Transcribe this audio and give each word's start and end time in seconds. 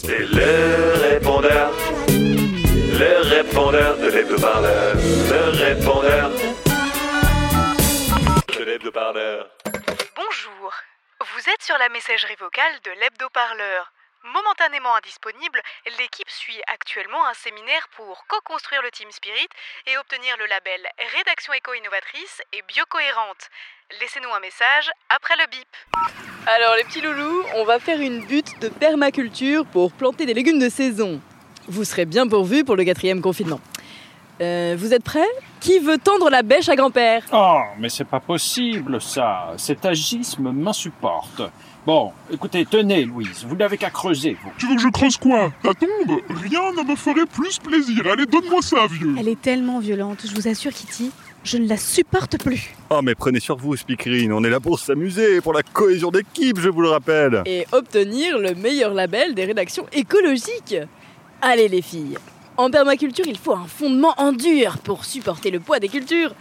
C'est 0.00 0.16
le 0.16 1.10
répondeur, 1.10 1.72
le 2.08 3.28
répondeur 3.28 3.98
de 3.98 4.06
l'hebdo-parleur, 4.06 4.94
le 4.94 5.40
répondeur 5.64 6.30
de 8.56 8.62
l'hebdo-parleur. 8.62 9.50
Bonjour. 10.14 10.72
Vous 11.20 11.50
êtes 11.50 11.62
sur 11.62 11.76
la 11.78 11.88
messagerie 11.88 12.36
vocale 12.38 12.74
de 12.84 12.92
l'hebdo-parleur. 13.00 13.92
Momentanément 14.24 14.96
indisponible, 14.96 15.62
l'équipe 15.98 16.28
suit 16.28 16.60
actuellement 16.66 17.24
un 17.26 17.34
séminaire 17.34 17.88
pour 17.96 18.26
co-construire 18.26 18.82
le 18.82 18.90
Team 18.90 19.10
Spirit 19.12 19.48
et 19.86 19.96
obtenir 19.96 20.36
le 20.38 20.46
label 20.46 20.80
Rédaction 21.16 21.52
éco-innovatrice 21.52 22.42
et 22.52 22.62
biocohérente. 22.62 23.48
Laissez-nous 24.00 24.32
un 24.34 24.40
message 24.40 24.90
après 25.08 25.34
le 25.36 25.46
bip. 25.46 25.68
Alors 26.46 26.74
les 26.76 26.84
petits 26.84 27.00
loulous, 27.00 27.44
on 27.54 27.64
va 27.64 27.78
faire 27.78 28.00
une 28.00 28.24
butte 28.26 28.58
de 28.60 28.68
permaculture 28.68 29.64
pour 29.66 29.92
planter 29.92 30.26
des 30.26 30.34
légumes 30.34 30.58
de 30.58 30.68
saison. 30.68 31.20
Vous 31.68 31.84
serez 31.84 32.04
bien 32.04 32.26
pourvus 32.26 32.64
pour 32.64 32.76
le 32.76 32.84
quatrième 32.84 33.22
confinement. 33.22 33.60
Euh, 34.40 34.76
vous 34.78 34.94
êtes 34.94 35.02
prêts? 35.02 35.26
Qui 35.60 35.80
veut 35.80 35.98
tendre 35.98 36.30
la 36.30 36.42
bêche 36.42 36.68
à 36.68 36.76
grand-père? 36.76 37.24
Oh, 37.32 37.60
mais 37.78 37.88
c'est 37.88 38.04
pas 38.04 38.20
possible 38.20 39.00
ça. 39.00 39.54
Cet 39.56 39.84
agisme 39.84 40.52
m'insupporte. 40.52 41.42
Bon, 41.84 42.12
écoutez, 42.30 42.66
tenez, 42.66 43.04
Louise, 43.04 43.44
vous 43.48 43.56
n'avez 43.56 43.78
qu'à 43.78 43.90
creuser, 43.90 44.36
vous. 44.42 44.50
Tu 44.58 44.66
veux 44.66 44.76
que 44.76 44.82
je 44.82 44.88
creuse 44.88 45.16
quoi? 45.16 45.50
Ta 45.62 45.72
tombe? 45.72 46.20
Rien 46.28 46.72
ne 46.72 46.88
me 46.88 46.94
ferait 46.94 47.26
plus 47.26 47.58
plaisir. 47.58 48.06
Allez, 48.12 48.26
donne-moi 48.26 48.60
ça, 48.62 48.86
vieux. 48.86 49.14
Elle 49.18 49.28
est 49.28 49.40
tellement 49.40 49.78
violente, 49.80 50.24
je 50.28 50.34
vous 50.34 50.48
assure 50.48 50.72
Kitty, 50.72 51.10
je 51.44 51.56
ne 51.56 51.66
la 51.66 51.78
supporte 51.78 52.36
plus. 52.38 52.74
Oh 52.90 53.00
mais 53.02 53.14
prenez 53.14 53.40
sur 53.40 53.56
vous, 53.56 53.74
Speakerine, 53.74 54.32
on 54.32 54.44
est 54.44 54.50
là 54.50 54.60
pour 54.60 54.78
s'amuser, 54.78 55.40
pour 55.40 55.54
la 55.54 55.62
cohésion 55.62 56.10
d'équipe, 56.10 56.60
je 56.60 56.68
vous 56.68 56.82
le 56.82 56.90
rappelle. 56.90 57.42
Et 57.46 57.66
obtenir 57.72 58.38
le 58.38 58.54
meilleur 58.54 58.92
label 58.92 59.34
des 59.34 59.46
rédactions 59.46 59.86
écologiques. 59.92 60.76
Allez 61.40 61.68
les 61.68 61.82
filles, 61.82 62.18
en 62.58 62.70
permaculture, 62.70 63.24
il 63.26 63.38
faut 63.38 63.54
un 63.54 63.66
fondement 63.66 64.12
en 64.18 64.32
dur 64.32 64.76
pour 64.84 65.04
supporter 65.06 65.50
le 65.50 65.60
poids 65.60 65.78
des 65.80 65.88
cultures. 65.88 66.34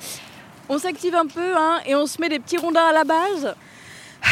On 0.67 0.77
s'active 0.79 1.15
un 1.15 1.27
peu, 1.27 1.55
hein, 1.55 1.79
et 1.85 1.95
on 1.95 2.05
se 2.07 2.19
met 2.19 2.27
des 2.27 2.39
petits 2.39 2.57
rondins 2.57 2.87
à 2.87 2.91
la 2.93 3.03
base. 3.05 3.55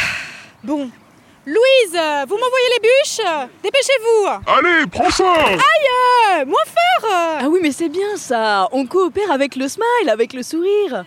Bon. 0.64 0.90
Louise, 1.46 1.92
vous 2.26 2.34
m'envoyez 2.34 2.68
les 2.74 2.80
bûches? 2.82 3.24
Dépêchez-vous 3.62 4.26
Allez, 4.48 4.86
prends 4.90 5.10
ça 5.10 5.32
euh, 5.46 6.44
Moins 6.44 6.64
fort. 6.66 7.08
Ah 7.40 7.44
oui, 7.48 7.60
mais 7.62 7.70
c'est 7.70 7.88
bien 7.88 8.16
ça. 8.16 8.68
On 8.72 8.84
coopère 8.84 9.30
avec 9.30 9.54
le 9.54 9.68
smile, 9.68 10.08
avec 10.10 10.32
le 10.32 10.42
sourire. 10.42 11.04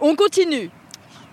On 0.00 0.14
continue. 0.14 0.70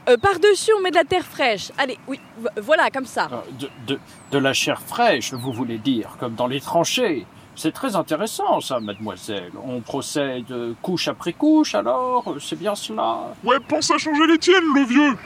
Euh, 0.09 0.17
Par-dessus, 0.17 0.71
on 0.75 0.81
met 0.81 0.89
de 0.89 0.95
la 0.95 1.03
terre 1.03 1.23
fraîche. 1.25 1.71
Allez, 1.77 1.99
oui, 2.07 2.19
vo- 2.39 2.49
voilà, 2.59 2.89
comme 2.89 3.05
ça. 3.05 3.29
Euh, 3.31 3.37
De, 3.59 3.69
de, 3.93 3.99
de 4.31 4.37
la 4.39 4.53
chair 4.53 4.81
fraîche, 4.81 5.33
vous 5.33 5.51
voulez 5.53 5.77
dire, 5.77 6.15
comme 6.19 6.33
dans 6.33 6.47
les 6.47 6.59
tranchées. 6.61 7.27
C'est 7.59 7.71
très 7.71 7.95
intéressant, 7.95 8.61
ça, 8.61 8.79
mademoiselle. 8.79 9.51
On 9.65 9.81
procède 9.81 10.75
couche 10.83 11.07
après 11.07 11.33
couche, 11.33 11.73
alors 11.73 12.35
C'est 12.39 12.55
bien 12.55 12.75
cela? 12.75 13.17
Ouais, 13.43 13.57
pense 13.67 13.89
à 13.89 13.97
changer 13.97 14.27
les 14.27 14.37
tiennes, 14.37 14.73
le 14.75 14.85
vieux 14.85 15.17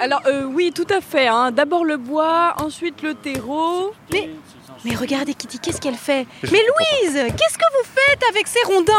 Alors, 0.00 0.22
euh, 0.26 0.44
oui, 0.44 0.72
tout 0.74 0.86
à 0.90 1.00
fait. 1.00 1.28
hein. 1.28 1.50
D'abord 1.52 1.84
le 1.84 1.96
bois, 1.96 2.54
ensuite 2.62 3.02
le 3.02 3.14
terreau. 3.14 3.92
Mais- 4.12 4.30
Mais 4.84 4.94
regardez 4.94 5.34
Kitty, 5.34 5.58
qu'est-ce 5.58 5.80
qu'elle 5.80 5.94
fait? 5.94 6.26
Mais 6.42 6.48
Louise, 6.60 7.14
qu'est-ce 7.14 7.58
que 7.58 7.64
vous 7.72 7.88
faites 7.94 8.22
avec 8.30 8.46
ces 8.46 8.62
rondins? 8.66 8.92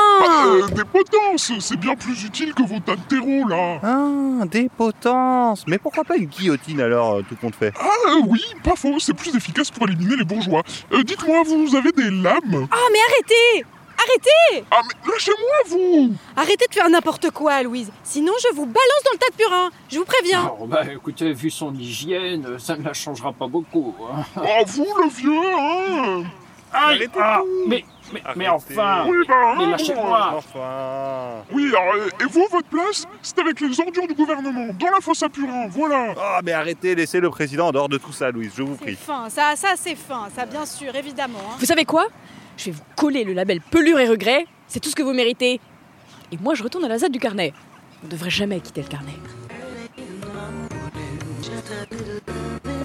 Euh, 0.48 0.68
Des 0.68 0.84
potences 0.84 1.52
C'est 1.60 1.78
bien 1.78 1.96
plus 1.96 2.24
utile 2.26 2.54
que 2.54 2.64
vos 2.64 2.80
tas 2.80 2.96
de 2.96 3.02
terreau, 3.08 3.48
là 3.48 3.80
Ah, 3.84 4.46
des 4.46 4.70
potences 4.70 5.64
Mais 5.68 5.78
pourquoi 5.78 6.04
pas 6.04 6.18
une 6.18 6.26
guillotine 6.26 6.82
alors, 6.82 7.16
euh, 7.18 7.22
tout 7.28 7.36
compte 7.40 7.56
fait? 7.56 7.74
Ah 7.80 7.86
euh, 8.10 8.22
oui, 8.28 8.42
pas 8.64 8.76
faux, 8.76 9.00
c'est 9.00 9.14
plus 9.14 9.36
efficace 9.36 9.70
pour 9.72 9.88
éliminer 9.88 10.16
les 10.18 10.26
bourgeois. 10.26 10.64
Euh, 10.92 11.04
Dites-moi, 11.04 11.44
vous 11.46 11.76
avez 11.76 11.92
des 11.92 12.10
lames? 12.10 12.68
Ah 12.72 12.88
mais 12.92 13.00
arrêtez 13.10 13.66
Arrêtez 14.08 14.66
Ah 14.72 14.82
mais 14.88 15.12
lâchez-moi, 15.12 15.58
vous 15.68 16.14
Arrêtez 16.36 16.66
de 16.70 16.74
faire 16.74 16.90
n'importe 16.90 17.30
quoi, 17.32 17.62
Louise. 17.64 17.92
Sinon, 18.04 18.34
je 18.42 18.56
vous 18.56 18.66
balance 18.66 19.04
dans 19.06 19.12
le 19.14 19.18
tas 19.18 19.30
de 19.32 19.36
purin. 19.36 19.70
Je 19.90 20.00
vous 20.00 20.06
préviens. 20.06 20.52
Oh, 20.60 20.66
bah, 20.66 20.82
écoutez, 20.92 21.34
vu 21.34 21.50
son 21.50 21.74
hygiène, 21.74 22.58
ça 22.60 22.76
ne 22.78 22.84
la 22.84 22.94
changera 22.94 23.34
pas 23.34 23.48
beaucoup. 23.48 23.96
hein. 24.12 24.24
Oh, 24.38 24.64
vous, 24.68 24.88
le 25.04 25.10
vieux, 25.10 25.32
hein 25.60 26.24
Aïe, 26.74 27.08
ah, 27.18 27.40
mais, 27.66 27.86
mais, 28.12 28.22
mais 28.36 28.48
enfin 28.50 29.06
Oui, 29.08 29.18
bah, 29.26 29.56
Mais 29.58 29.64
hein 29.64 29.70
lâchez-moi 29.72 30.34
Enfin 30.36 31.44
Oui, 31.54 31.70
alors, 31.70 31.94
euh, 31.96 32.10
et 32.22 32.26
vous, 32.26 32.46
votre 32.52 32.68
place, 32.68 33.06
c'est 33.22 33.40
avec 33.40 33.62
les 33.62 33.80
ordures 33.80 34.06
du 34.06 34.14
gouvernement, 34.14 34.68
dans 34.78 34.88
la 34.90 35.00
fosse 35.02 35.24
à 35.24 35.30
purin, 35.30 35.68
voilà 35.70 36.14
Ah 36.22 36.42
mais 36.44 36.52
arrêtez, 36.52 36.94
laissez 36.94 37.22
le 37.22 37.30
président 37.30 37.68
en 37.68 37.72
dehors 37.72 37.88
de 37.88 37.98
tout 37.98 38.12
ça, 38.12 38.32
Louise, 38.32 38.52
je 38.56 38.64
vous 38.64 38.76
C'est 38.80 38.84
prie. 38.84 38.96
fin, 38.96 39.30
ça, 39.30 39.56
ça 39.56 39.70
c'est 39.78 39.96
fin, 39.96 40.28
ça 40.36 40.46
bien 40.46 40.66
sûr, 40.66 40.94
évidemment. 40.94 41.40
hein. 41.52 41.56
Vous 41.58 41.66
savez 41.66 41.86
quoi? 41.86 42.08
Je 42.58 42.66
vais 42.66 42.72
vous 42.72 42.84
coller 42.96 43.24
le 43.24 43.34
label 43.34 43.62
pelure 43.62 44.00
et 44.00 44.08
regret. 44.08 44.46
C'est 44.68 44.80
tout 44.80 44.90
ce 44.90 44.96
que 44.96 45.04
vous 45.04 45.14
méritez. 45.14 45.62
Et 46.32 46.38
moi, 46.42 46.56
je 46.56 46.64
retourne 46.64 46.84
à 46.84 46.88
la 46.90 46.98
ZAD 46.98 47.12
du 47.12 47.20
carnet. 47.20 47.54
On 48.04 48.08
ne 48.08 48.12
devrait 48.12 48.30
jamais 48.30 48.60
quitter 48.60 48.82
le 48.82 48.88
carnet. 48.88 49.14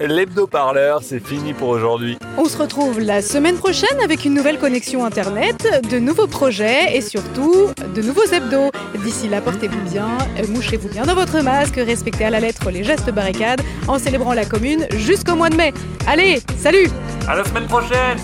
L'hebdo-parleur, 0.00 1.00
c'est 1.02 1.24
fini 1.24 1.52
pour 1.52 1.68
aujourd'hui. 1.68 2.18
On 2.36 2.46
se 2.46 2.58
retrouve 2.58 2.98
la 3.00 3.22
semaine 3.22 3.56
prochaine 3.56 4.00
avec 4.02 4.24
une 4.24 4.34
nouvelle 4.34 4.58
connexion 4.58 5.04
internet, 5.04 5.64
de 5.90 5.98
nouveaux 5.98 6.26
projets 6.26 6.96
et 6.96 7.00
surtout 7.00 7.68
de 7.94 8.02
nouveaux 8.02 8.24
hebdos. 8.24 8.72
D'ici 9.04 9.28
là, 9.28 9.40
portez-vous 9.40 9.80
bien, 9.90 10.08
euh, 10.38 10.46
mouchez-vous 10.48 10.88
bien 10.88 11.04
dans 11.04 11.14
votre 11.14 11.40
masque, 11.40 11.76
respectez 11.76 12.24
à 12.24 12.30
la 12.30 12.40
lettre 12.40 12.70
les 12.70 12.82
gestes 12.82 13.12
barricades 13.12 13.60
en 13.86 13.98
célébrant 13.98 14.34
la 14.34 14.44
commune 14.44 14.86
jusqu'au 14.96 15.36
mois 15.36 15.50
de 15.50 15.56
mai. 15.56 15.72
Allez, 16.08 16.40
salut 16.58 16.88
À 17.28 17.36
la 17.36 17.44
semaine 17.44 17.66
prochaine 17.66 18.18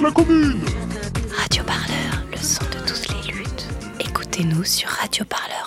La 0.00 0.10
Radio 0.10 1.64
Parleur, 1.64 2.22
le 2.30 2.36
son 2.38 2.62
de 2.66 2.86
toutes 2.86 3.08
les 3.08 3.32
luttes. 3.32 3.66
Écoutez-nous 3.98 4.62
sur 4.62 4.88
Radio 4.88 5.24
Parleur. 5.24 5.57